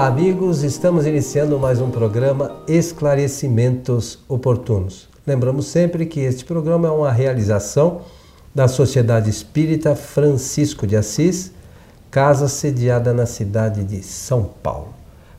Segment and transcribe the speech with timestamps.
[0.00, 0.62] Olá, amigos.
[0.62, 5.06] Estamos iniciando mais um programa Esclarecimentos Oportunos.
[5.26, 8.00] Lembramos sempre que este programa é uma realização
[8.54, 11.52] da Sociedade Espírita Francisco de Assis,
[12.10, 14.88] casa sediada na cidade de São Paulo.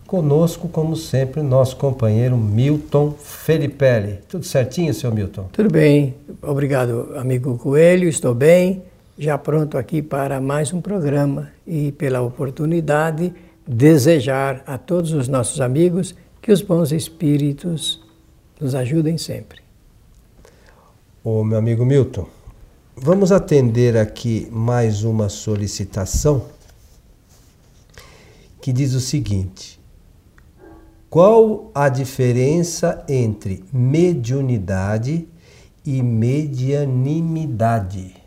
[0.06, 4.20] Conosco, como sempre, nosso companheiro Milton Felipelli.
[4.30, 5.50] Tudo certinho, seu Milton?
[5.52, 6.14] Tudo bem.
[6.40, 8.08] Obrigado, amigo Coelho.
[8.08, 8.84] Estou bem,
[9.18, 13.34] já pronto aqui para mais um programa e pela oportunidade
[13.68, 18.02] desejar a todos os nossos amigos que os bons espíritos
[18.60, 19.62] nos ajudem sempre.
[21.24, 22.28] Ô, meu amigo Milton,
[22.96, 26.46] vamos atender aqui mais uma solicitação
[28.60, 29.80] que diz o seguinte:
[31.10, 35.28] Qual a diferença entre mediunidade
[35.86, 38.21] e medianimidade?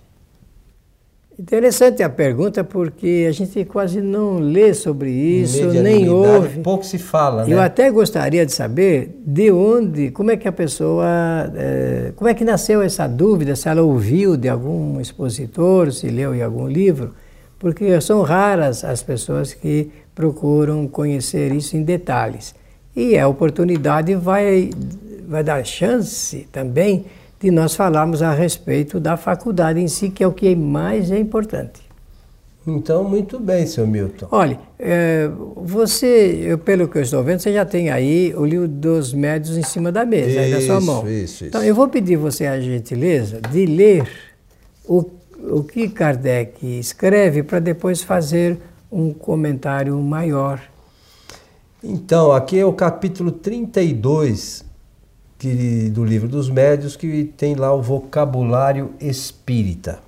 [1.36, 6.60] Interessante a pergunta porque a gente quase não lê sobre isso, nem ouve.
[6.60, 7.52] Pouco se fala, né?
[7.52, 12.34] Eu até gostaria de saber de onde, como é que a pessoa, é, como é
[12.34, 17.12] que nasceu essa dúvida, se ela ouviu de algum expositor, se leu em algum livro,
[17.58, 22.54] porque são raras as pessoas que procuram conhecer isso em detalhes.
[22.94, 24.70] E a oportunidade vai,
[25.26, 27.06] vai dar chance também
[27.44, 31.18] de nós falarmos a respeito da faculdade em si, que é o que mais é
[31.18, 31.82] importante.
[32.66, 34.26] Então, muito bem, seu Milton.
[34.30, 38.66] Olha, é, você, eu, pelo que eu estou vendo, você já tem aí o livro
[38.66, 41.02] dos médios em cima da mesa, isso, aí na sua mão.
[41.02, 41.44] Isso, isso.
[41.44, 44.08] Então, eu vou pedir você a gentileza de ler
[44.88, 45.04] o,
[45.50, 48.56] o que Kardec escreve para depois fazer
[48.90, 50.62] um comentário maior.
[51.82, 54.64] Então, aqui é o capítulo 32
[55.38, 59.98] que, do livro dos médios que tem lá o vocabulário espírita.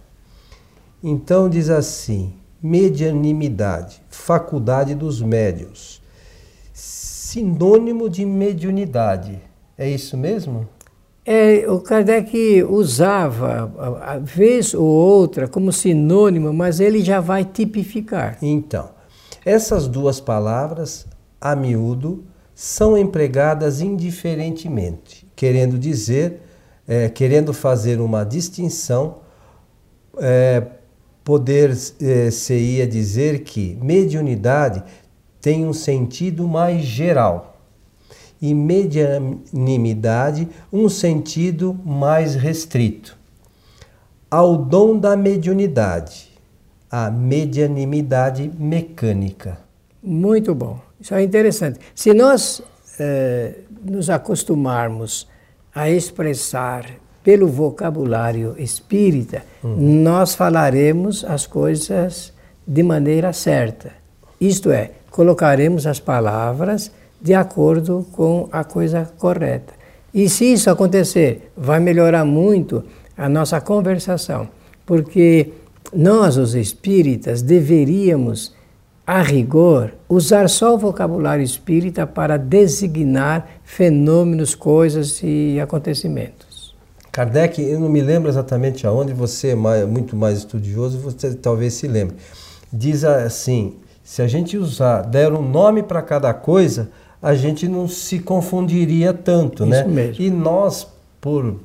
[1.02, 2.32] Então diz assim:
[2.62, 6.03] medianimidade, faculdade dos médios,
[6.72, 9.41] sinônimo de mediunidade.
[9.76, 10.66] É isso mesmo?
[11.25, 18.38] É, o Kardec usava a vez ou outra como sinônimo, mas ele já vai tipificar.
[18.41, 18.91] Então,
[19.44, 21.04] essas duas palavras,
[21.41, 22.25] a miúdo,
[22.56, 26.41] são empregadas indiferentemente, querendo dizer,
[26.89, 29.19] é, querendo fazer uma distinção,
[30.19, 30.62] é,
[31.22, 34.83] poder é, se ia dizer que mediunidade
[35.39, 37.59] tem um sentido mais geral
[38.41, 43.19] e medianimidade um sentido mais restrito.
[44.31, 46.31] Ao dom da mediunidade,
[46.91, 49.59] a medianimidade mecânica.
[50.03, 50.81] Muito bom.
[51.00, 51.78] Isso é interessante.
[51.94, 52.62] Se nós
[52.98, 55.28] eh, nos acostumarmos
[55.74, 56.86] a expressar
[57.22, 60.02] pelo vocabulário espírita, uhum.
[60.02, 62.32] nós falaremos as coisas
[62.66, 63.92] de maneira certa.
[64.40, 66.90] Isto é, colocaremos as palavras
[67.20, 69.74] de acordo com a coisa correta.
[70.14, 72.84] E se isso acontecer, vai melhorar muito
[73.16, 74.48] a nossa conversação,
[74.86, 75.52] porque
[75.92, 78.56] nós, os espíritas, deveríamos
[79.06, 86.75] a rigor, usar só o vocabulário espírita para designar fenômenos, coisas e acontecimentos.
[87.12, 91.75] Kardec, eu não me lembro exatamente aonde, você é mais, muito mais estudioso, você talvez
[91.75, 92.17] se lembre.
[92.72, 96.91] Diz assim: se a gente usar, der um nome para cada coisa,
[97.23, 99.84] a gente não se confundiria tanto, Isso né?
[99.84, 100.23] Mesmo.
[100.23, 100.87] E nós,
[101.21, 101.56] por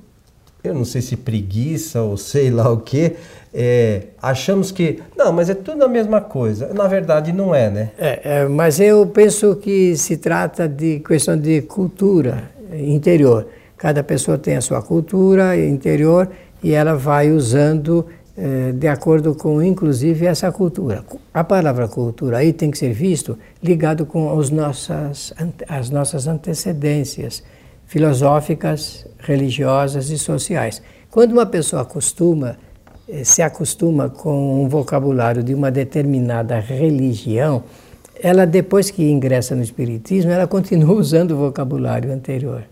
[0.63, 3.15] eu não sei se preguiça ou sei lá o que,
[3.53, 6.73] é, achamos que, não, mas é tudo a mesma coisa.
[6.73, 7.91] Na verdade, não é, né?
[7.97, 13.47] É, é, mas eu penso que se trata de questão de cultura interior.
[13.77, 16.29] Cada pessoa tem a sua cultura interior
[16.63, 18.05] e ela vai usando
[18.37, 21.03] é, de acordo com, inclusive, essa cultura.
[21.33, 25.33] A palavra cultura aí tem que ser visto ligado com os nossas,
[25.67, 27.43] as nossas antecedências
[27.91, 30.81] filosóficas, religiosas e sociais.
[31.09, 32.55] Quando uma pessoa acostuma,
[33.05, 37.65] eh, se acostuma com um vocabulário de uma determinada religião,
[38.23, 42.63] ela depois que ingressa no espiritismo, ela continua usando o vocabulário anterior.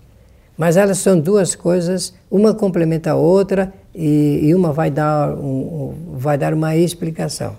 [0.58, 5.94] Mas elas são duas coisas, uma complementa a outra e, e uma vai dar, um,
[6.14, 7.56] vai dar uma explicação.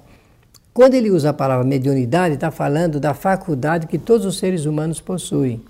[0.75, 5.01] Quando ele usa a palavra mediunidade, está falando da faculdade que todos os seres humanos
[5.01, 5.63] possuem.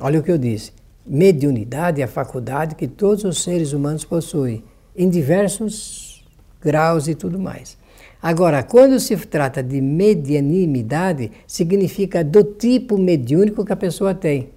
[0.00, 0.72] Olha o que eu disse.
[1.06, 4.64] Mediunidade é a faculdade que todos os seres humanos possuem,
[4.96, 6.24] em diversos
[6.60, 7.76] graus e tudo mais.
[8.22, 14.53] Agora, quando se trata de medianimidade, significa do tipo mediúnico que a pessoa tem.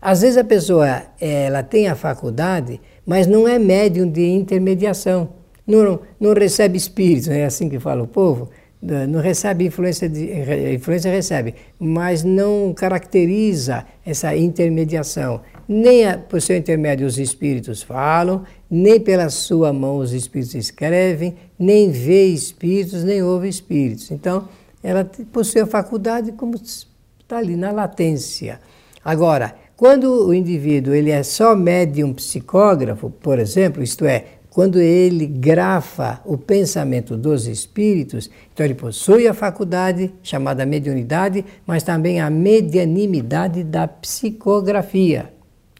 [0.00, 5.30] Às vezes a pessoa ela tem a faculdade, mas não é médium de intermediação.
[5.66, 8.48] Não, não recebe espíritos, é assim que fala o povo
[8.82, 15.42] não recebe influência, de, influência recebe, mas não caracteriza essa intermediação.
[15.68, 21.36] Nem a, por seu intermédio os espíritos falam, nem pela sua mão os espíritos escrevem,
[21.58, 24.10] nem vê espíritos, nem ouve espíritos.
[24.10, 24.48] Então,
[24.82, 28.60] ela possui a faculdade como está ali na latência.
[29.04, 35.26] Agora, quando o indivíduo ele é só médium psicógrafo, por exemplo, isto é, quando ele
[35.26, 42.28] grafa o pensamento dos espíritos, então ele possui a faculdade chamada mediunidade, mas também a
[42.28, 45.32] medianimidade da psicografia.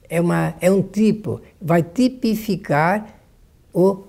[0.08, 3.20] É, uma, é um tipo, vai tipificar
[3.70, 4.05] o,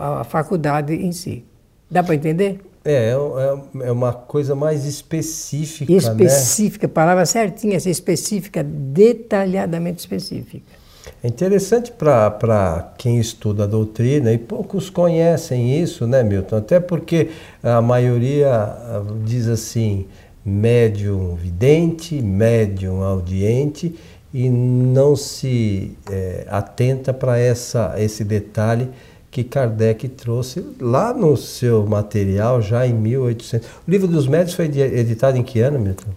[0.00, 1.44] a, a faculdade em si.
[1.90, 2.58] Dá para entender?
[2.84, 5.92] É, é, é, é uma coisa mais específica.
[5.92, 5.98] Né?
[5.98, 6.92] Específica, né?
[6.92, 10.78] palavra certinha, essa específica, detalhadamente específica.
[11.22, 16.56] É interessante para quem estuda a doutrina e poucos conhecem isso, né, Milton?
[16.56, 17.30] Até porque
[17.62, 20.06] a maioria ah, diz assim:
[20.44, 23.94] médium vidente, médium audiente
[24.32, 28.88] e não se é, atenta para esse detalhe
[29.30, 33.66] que Kardec trouxe lá no seu material, já em 1800.
[33.86, 36.08] O livro dos médios foi editado em que ano, Milton?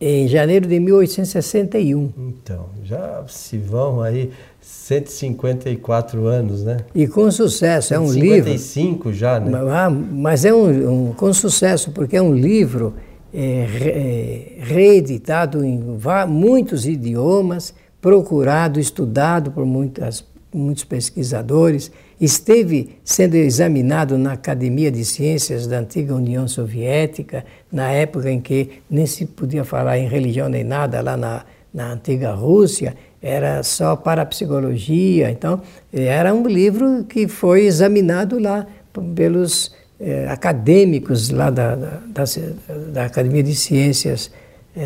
[0.00, 2.10] Em janeiro de 1861.
[2.16, 4.30] Então, já se vão aí
[4.60, 6.78] 154 anos, né?
[6.94, 8.50] E com sucesso, é um livro.
[8.50, 9.50] 155 já, né?
[10.10, 12.94] Mas é um, um, com sucesso, porque é um livro
[13.32, 13.66] é,
[14.58, 15.82] é, reeditado em
[16.28, 25.66] muitos idiomas, procurado, estudado por muitas, muitos pesquisadores, esteve sendo examinado na Academia de Ciências
[25.66, 30.64] da antiga União Soviética, na época em que nem se podia falar em religião nem
[30.64, 35.30] nada lá na, na antiga Rússia, era só para psicologia.
[35.30, 35.60] Então,
[35.92, 38.66] era um livro que foi examinado lá
[39.14, 42.24] pelos eh, acadêmicos lá da, da, da,
[42.92, 44.30] da, Academia de Ciências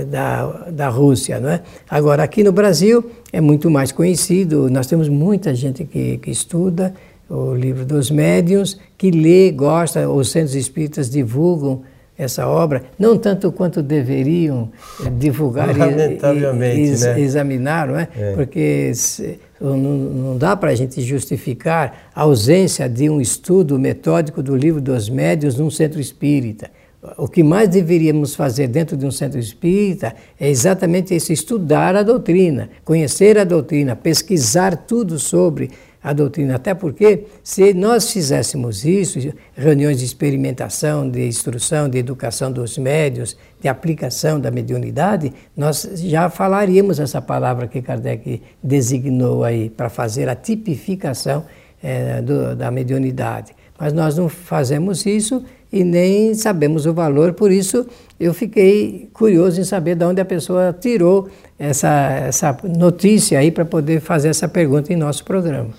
[0.04, 1.38] da, da Rússia.
[1.38, 1.60] Não é?
[1.88, 6.94] Agora, aqui no Brasil é muito mais conhecido, nós temos muita gente que, que estuda
[7.28, 11.82] o livro dos médiuns, que lê, gosta, os centros espíritas divulgam
[12.16, 14.70] essa obra, não tanto quanto deveriam
[15.04, 17.20] eh, divulgar e, e, né?
[17.20, 18.08] examinar, não é?
[18.16, 18.32] é.
[18.34, 24.44] porque se, não, não, dá para a gente justificar a ausência de um estudo metódico
[24.44, 26.70] do livro dos médiuns num centro espírita.
[27.18, 32.02] O que mais deveríamos fazer dentro de um centro espírita é exatamente isso: estudar a
[32.02, 35.70] doutrina, conhecer a doutrina, pesquisar tudo sobre
[36.02, 36.56] a doutrina.
[36.56, 39.18] Até porque, se nós fizéssemos isso,
[39.56, 46.28] reuniões de experimentação, de instrução, de educação dos médios, de aplicação da mediunidade, nós já
[46.28, 51.44] falaríamos essa palavra que Kardec designou aí para fazer a tipificação
[51.82, 53.54] é, do, da mediunidade.
[53.78, 55.42] Mas nós não fazemos isso
[55.74, 57.84] e nem sabemos o valor, por isso
[58.18, 61.28] eu fiquei curioso em saber de onde a pessoa tirou
[61.58, 61.88] essa,
[62.28, 65.70] essa notícia aí para poder fazer essa pergunta em nosso programa.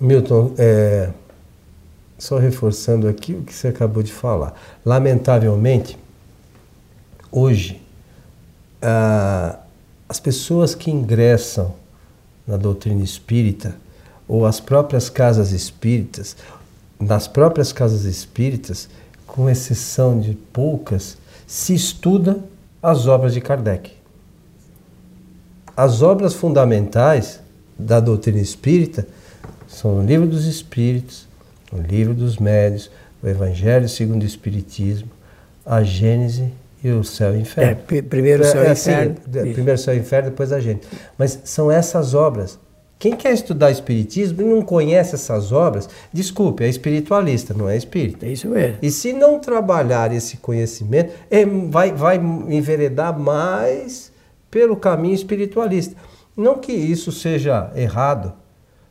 [0.00, 1.10] Milton, é,
[2.16, 4.54] só reforçando aqui o que você acabou de falar.
[4.86, 5.98] Lamentavelmente,
[7.32, 7.82] hoje,
[10.08, 11.74] as pessoas que ingressam
[12.46, 13.74] na doutrina espírita,
[14.28, 16.36] ou as próprias casas espíritas,
[17.00, 18.88] nas próprias casas espíritas,
[19.32, 22.44] com exceção de poucas, se estuda
[22.82, 23.90] as obras de Kardec.
[25.74, 27.40] As obras fundamentais
[27.78, 29.06] da doutrina espírita
[29.66, 31.26] são o Livro dos Espíritos,
[31.72, 32.90] o Livro dos Médios,
[33.22, 35.08] o Evangelho segundo o Espiritismo,
[35.64, 36.52] a Gênese
[36.84, 37.80] e o Céu e o Inferno.
[37.90, 39.14] É, primeiro o Céu e é, assim, Inferno.
[39.54, 40.86] primeiro o Céu e Inferno, depois a Gênese.
[41.16, 42.58] Mas são essas obras.
[43.02, 48.26] Quem quer estudar Espiritismo e não conhece essas obras, desculpe, é espiritualista, não é espírita.
[48.26, 48.78] É isso mesmo.
[48.80, 54.12] E se não trabalhar esse conhecimento, é, vai, vai enveredar mais
[54.48, 55.96] pelo caminho espiritualista.
[56.36, 58.34] Não que isso seja errado,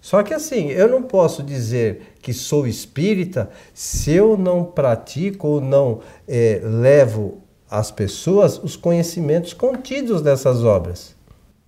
[0.02, 5.62] só que assim, eu não posso dizer que sou espírita se eu não pratico ou
[5.62, 7.38] não é, levo
[7.70, 11.21] às pessoas os conhecimentos contidos nessas obras.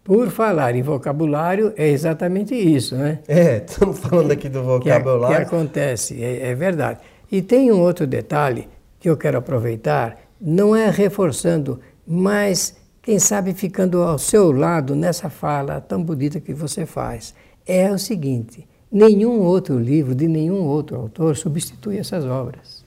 [0.03, 3.19] Por falar em vocabulário, é exatamente isso, né?
[3.25, 5.37] É, estamos falando aqui do vocabulário.
[5.37, 6.99] Que, que acontece, é, é verdade.
[7.31, 8.67] E tem um outro detalhe
[8.99, 15.29] que eu quero aproveitar, não é reforçando, mas quem sabe ficando ao seu lado nessa
[15.29, 17.33] fala tão bonita que você faz
[17.65, 22.83] é o seguinte: nenhum outro livro de nenhum outro autor substitui essas obras.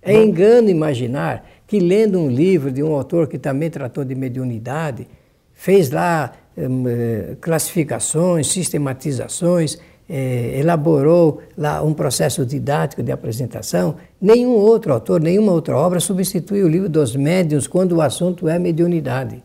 [0.00, 5.06] É engano imaginar que lendo um livro de um autor que também tratou de mediunidade,
[5.58, 9.76] fez lá eh, classificações, sistematizações,
[10.08, 16.62] eh, elaborou lá um processo didático de apresentação, nenhum outro autor, nenhuma outra obra substitui
[16.62, 19.42] o livro dos médiuns quando o assunto é mediunidade.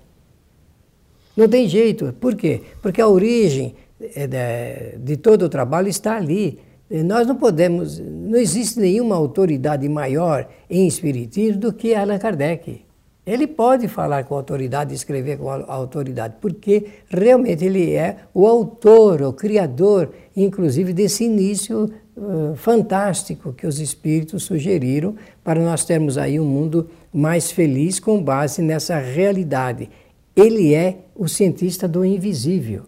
[1.36, 2.14] Não tem jeito.
[2.22, 2.62] Por quê?
[2.80, 6.60] Porque a origem é, de todo o trabalho está ali.
[6.92, 12.84] Nós não podemos, não existe nenhuma autoridade maior em espiritismo do que Allan Kardec.
[13.26, 19.32] Ele pode falar com autoridade, escrever com autoridade, porque realmente ele é o autor, o
[19.32, 26.46] criador, inclusive desse início uh, fantástico que os espíritos sugeriram para nós termos aí um
[26.46, 29.90] mundo mais feliz com base nessa realidade.
[30.36, 32.84] Ele é o cientista do invisível.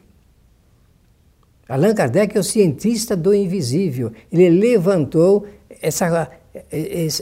[1.67, 4.11] Allan Kardec é o cientista do invisível.
[4.31, 5.47] Ele levantou
[5.81, 6.29] essa,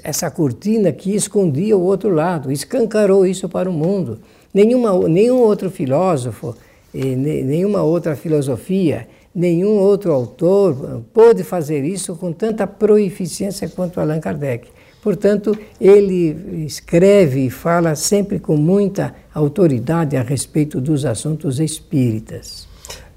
[0.04, 4.20] essa cortina que escondia o outro lado, escancarou isso para o mundo.
[4.54, 6.56] Nenhuma, nenhum outro filósofo,
[6.94, 14.68] nenhuma outra filosofia, nenhum outro autor pôde fazer isso com tanta proeficiência quanto Allan Kardec.
[15.02, 22.68] Portanto, ele escreve e fala sempre com muita autoridade a respeito dos assuntos espíritas.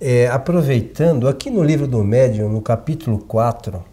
[0.00, 3.84] É, aproveitando, aqui no livro do Médium, no capítulo 4,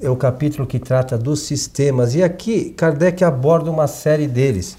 [0.00, 4.76] é o capítulo que trata dos sistemas, e aqui Kardec aborda uma série deles.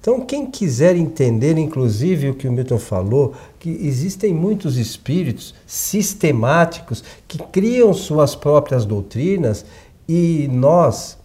[0.00, 7.04] Então, quem quiser entender, inclusive o que o Milton falou, que existem muitos espíritos sistemáticos
[7.28, 9.64] que criam suas próprias doutrinas
[10.08, 11.18] e nós,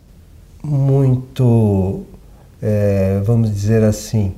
[0.62, 2.04] muito,
[2.62, 4.34] é, vamos dizer assim,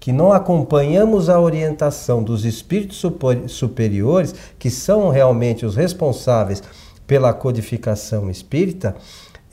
[0.00, 3.04] que não acompanhamos a orientação dos espíritos
[3.48, 6.62] superiores, que são realmente os responsáveis
[7.06, 8.96] pela codificação espírita,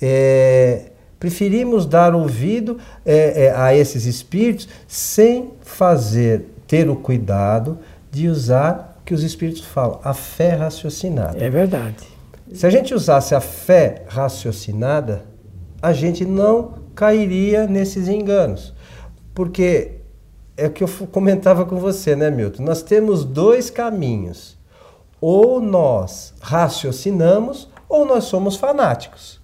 [0.01, 7.77] é, preferimos dar ouvido é, é, a esses espíritos sem fazer, ter o cuidado
[8.12, 11.38] de usar o que os espíritos falam, a fé raciocinada.
[11.38, 12.08] É verdade.
[12.53, 15.24] Se a gente usasse a fé raciocinada,
[15.82, 18.74] a gente não cairia nesses enganos.
[19.34, 20.00] Porque
[20.58, 22.63] é o que eu comentava com você, né, Milton?
[22.63, 24.59] Nós temos dois caminhos.
[25.22, 29.40] Ou nós raciocinamos, ou nós somos fanáticos.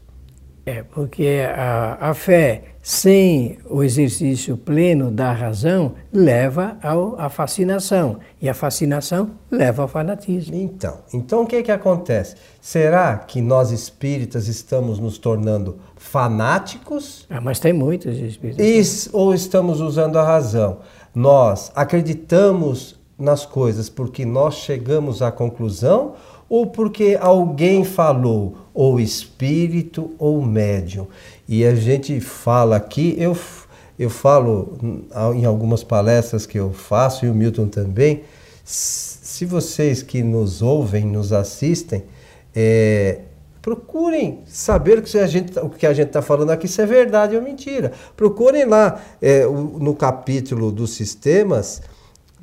[0.66, 8.20] É, porque a, a fé sem o exercício pleno da razão leva ao, à fascinação.
[8.42, 10.56] E a fascinação leva ao fanatismo.
[10.56, 12.36] Então, então o que, que acontece?
[12.60, 17.28] Será que nós espíritas estamos nos tornando fanáticos?
[17.30, 19.10] Ah, mas tem muitos espíritas.
[19.14, 20.80] Ou estamos usando a razão?
[21.16, 26.16] nós acreditamos nas coisas porque nós chegamos à conclusão
[26.48, 31.08] ou porque alguém falou, ou espírito ou médium.
[31.48, 33.36] E a gente fala aqui, eu,
[33.98, 34.78] eu falo
[35.36, 38.22] em algumas palestras que eu faço, e o Milton também,
[38.64, 42.04] se vocês que nos ouvem, nos assistem,
[42.56, 43.22] é,
[43.66, 46.86] Procurem saber o que a gente o que a gente está falando aqui se é
[46.86, 47.92] verdade ou mentira.
[48.16, 51.82] Procurem lá é, no capítulo dos sistemas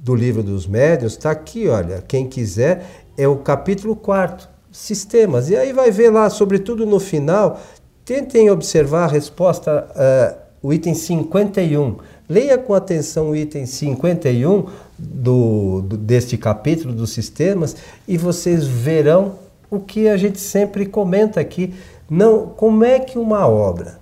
[0.02, 2.85] do livro dos médios, está aqui, olha, quem quiser,
[3.16, 5.49] é o capítulo 4, sistemas.
[5.49, 7.61] E aí vai ver lá, sobretudo no final,
[8.04, 11.99] tentem observar a resposta, uh, o item 51.
[12.28, 14.66] Leia com atenção o item 51
[14.99, 17.76] do, do, deste capítulo dos sistemas
[18.09, 19.37] e vocês verão
[19.71, 21.75] o que a gente sempre comenta aqui.
[22.11, 24.00] Não, como é que uma obra,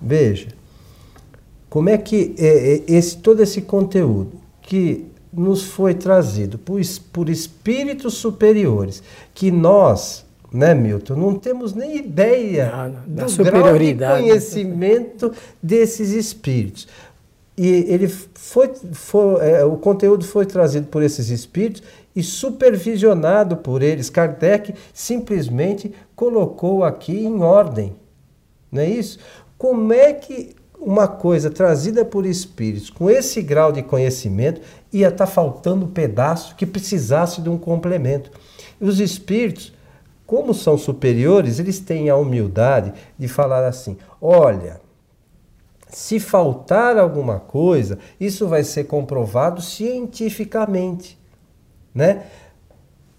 [0.00, 0.48] veja,
[1.70, 4.32] como é que é, é, esse, todo esse conteúdo
[4.62, 6.80] que nos foi trazido por,
[7.12, 13.94] por espíritos superiores, que nós, né, Milton, não temos nem ideia da do grau de
[13.94, 15.32] conhecimento
[15.62, 16.88] desses espíritos.
[17.56, 21.82] E ele foi, foi é, o conteúdo foi trazido por esses espíritos
[22.16, 24.08] e supervisionado por eles.
[24.08, 27.94] Kardec simplesmente colocou aqui em ordem.
[28.72, 29.18] Não é isso?
[29.58, 35.26] Como é que uma coisa trazida por espíritos com esse grau de conhecimento ia estar
[35.26, 38.30] tá faltando um pedaço que precisasse de um complemento?
[38.80, 39.72] E os espíritos,
[40.26, 44.80] como são superiores, eles têm a humildade de falar assim: olha.
[45.92, 51.18] Se faltar alguma coisa, isso vai ser comprovado cientificamente
[51.94, 52.22] né?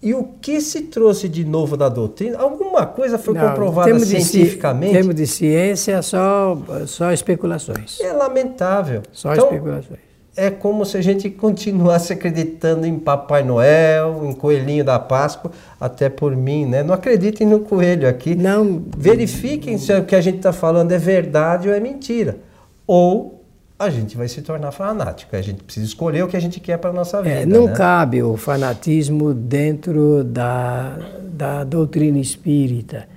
[0.02, 2.36] E o que se trouxe de novo da doutrina?
[2.38, 4.90] Alguma coisa foi Não, comprovada cientificamente?
[4.90, 8.00] Em termos de ciência, só, só especulações.
[8.00, 9.02] É lamentável.
[9.12, 10.00] Só então, especulações.
[10.34, 16.08] É como se a gente continuasse acreditando em Papai Noel, em Coelhinho da Páscoa, até
[16.08, 16.82] por mim, né?
[16.82, 18.34] Não acreditem no coelho aqui.
[18.34, 18.82] Não.
[18.96, 22.38] Verifiquem se o que a gente está falando é verdade ou é mentira.
[22.86, 23.42] Ou
[23.78, 25.34] a gente vai se tornar fanático.
[25.36, 27.40] A gente precisa escolher o que a gente quer para a nossa é, vida.
[27.40, 27.74] É, não né?
[27.74, 33.08] cabe o fanatismo dentro da, da doutrina espírita,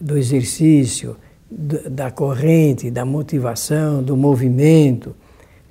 [0.00, 1.16] do exercício,
[1.50, 5.14] da corrente, da motivação, do movimento,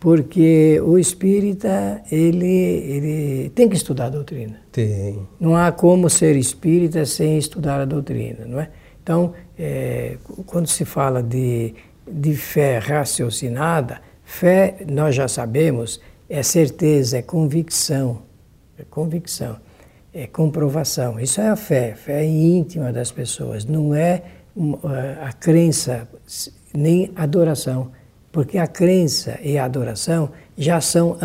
[0.01, 4.59] porque o espírita ele, ele tem que estudar a doutrina.
[4.69, 5.25] Tem.
[5.39, 8.69] Não há como ser espírita sem estudar a doutrina, não é?
[9.01, 11.73] Então, é, quando se fala de,
[12.05, 18.21] de fé raciocinada, Fé, nós já sabemos, é certeza, é convicção.
[18.79, 19.57] É convicção,
[20.13, 21.19] é comprovação.
[21.19, 24.23] Isso é a fé, fé íntima das pessoas, não é
[25.21, 26.07] a crença
[26.73, 27.91] nem adoração,
[28.31, 31.17] porque a crença e a adoração já são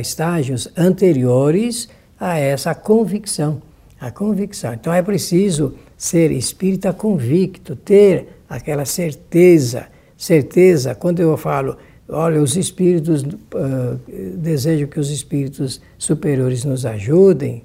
[0.00, 3.60] estágios anteriores a essa convicção.
[4.00, 4.72] A convicção.
[4.72, 9.88] Então é preciso ser espírita convicto, ter aquela certeza.
[10.16, 11.76] Certeza, quando eu falo
[12.12, 14.00] olha, os espíritos, uh,
[14.36, 17.64] desejo que os espíritos superiores nos ajudem,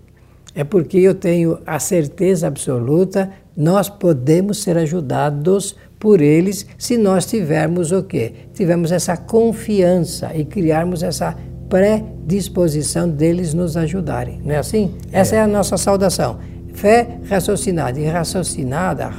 [0.53, 7.25] é porque eu tenho a certeza absoluta, nós podemos ser ajudados por eles se nós
[7.25, 8.33] tivermos o quê?
[8.53, 11.35] Tivermos essa confiança e criarmos essa
[11.69, 14.41] predisposição deles nos ajudarem.
[14.43, 14.93] Não é assim?
[15.11, 15.19] É.
[15.19, 16.39] Essa é a nossa saudação.
[16.73, 17.99] Fé raciocinada.
[17.99, 19.09] E raciocinada,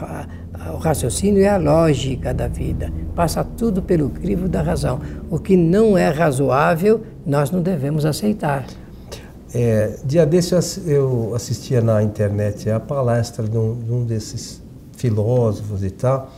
[0.73, 2.93] o raciocínio é a lógica da vida.
[3.15, 5.01] Passa tudo pelo crivo da razão.
[5.31, 8.65] O que não é razoável, nós não devemos aceitar.
[9.55, 10.55] É, dia desse
[10.87, 14.61] eu assistia na internet a palestra de um, de um desses
[14.97, 16.33] filósofos e tal,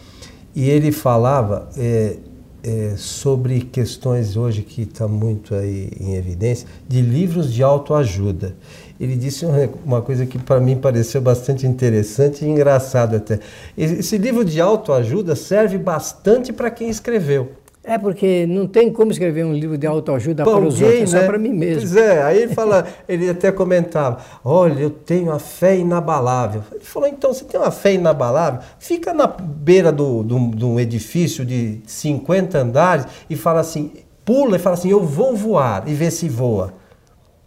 [0.55, 2.17] e ele falava é,
[2.63, 8.55] é, sobre questões hoje que está muito aí em evidência, de livros de autoajuda
[9.01, 9.47] ele disse
[9.85, 13.39] uma coisa que para mim pareceu bastante interessante e engraçado até.
[13.77, 17.53] Esse livro de autoajuda serve bastante para quem escreveu.
[17.89, 21.17] É porque não tem como escrever um livro de autoajuda para os outros, é só
[21.17, 21.27] né?
[21.27, 21.81] para mim mesmo.
[21.81, 26.63] Pois é, aí ele fala, ele até comentava, olha, eu tenho a fé inabalável.
[26.71, 28.61] Ele falou, então, você tem uma fé inabalável?
[28.79, 33.91] Fica na beira do, do, de um edifício de 50 andares e fala assim,
[34.23, 36.75] pula e fala assim, eu vou voar e vê se voa.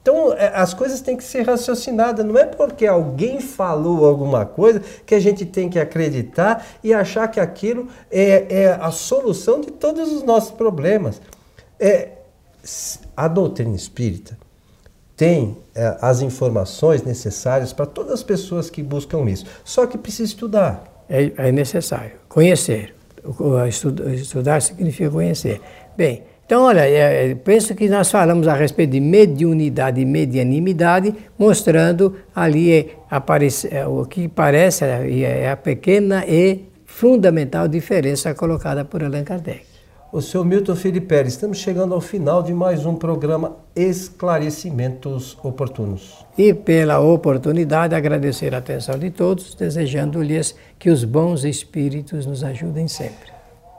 [0.01, 2.25] Então, é, as coisas têm que ser raciocinadas.
[2.25, 7.27] Não é porque alguém falou alguma coisa que a gente tem que acreditar e achar
[7.27, 11.21] que aquilo é, é a solução de todos os nossos problemas.
[11.79, 12.09] É,
[13.15, 14.37] a doutrina espírita
[15.15, 19.45] tem é, as informações necessárias para todas as pessoas que buscam isso.
[19.63, 20.83] Só que precisa estudar.
[21.07, 22.95] É, é necessário conhecer.
[24.15, 25.61] Estudar significa conhecer.
[25.95, 32.17] Bem, então, olha, é, penso que nós falamos a respeito de mediunidade e medianimidade, mostrando
[32.35, 38.83] ali é, aparece, é, o que parece é, é a pequena e fundamental diferença colocada
[38.83, 39.61] por Allan Kardec.
[40.11, 46.25] O senhor Milton Felipe estamos chegando ao final de mais um programa Esclarecimentos Oportunos.
[46.37, 52.89] E pela oportunidade, agradecer a atenção de todos, desejando-lhes que os bons espíritos nos ajudem
[52.89, 53.31] sempre.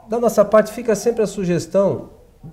[0.09, 2.09] Da nossa parte, fica sempre a sugestão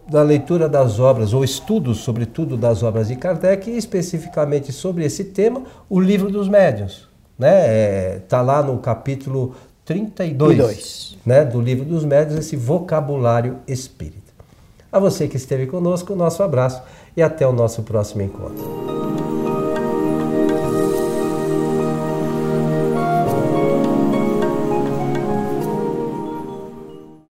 [0.09, 5.25] da leitura das obras, ou estudos, sobretudo, das obras de Kardec, e especificamente sobre esse
[5.25, 7.09] tema, o Livro dos Médiuns.
[7.39, 7.53] Está né?
[7.67, 14.19] é, tá lá no capítulo 32 né, do Livro dos Médiuns, esse vocabulário espírita.
[14.93, 16.83] A você que esteve conosco, nosso abraço
[17.17, 19.50] e até o nosso próximo encontro.